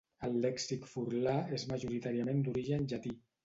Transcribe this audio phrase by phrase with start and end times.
[0.27, 3.17] El lèxic furlà és majoritàriament d'origen llatí.